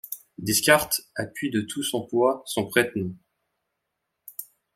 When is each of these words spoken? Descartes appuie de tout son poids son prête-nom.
Descartes 0.39 0.99
appuie 1.15 1.51
de 1.51 1.61
tout 1.61 1.83
son 1.83 2.07
poids 2.07 2.41
son 2.47 2.65
prête-nom. 2.65 3.15